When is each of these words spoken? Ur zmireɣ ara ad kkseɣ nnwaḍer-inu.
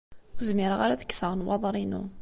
Ur 0.35 0.41
zmireɣ 0.49 0.79
ara 0.81 0.93
ad 0.95 1.05
kkseɣ 1.05 1.31
nnwaḍer-inu. 1.33 2.03